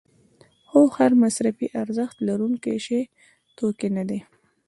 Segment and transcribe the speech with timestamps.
[0.67, 3.01] خو هر مصرفي ارزښت لرونکی شی
[3.57, 4.19] توکی نه دی.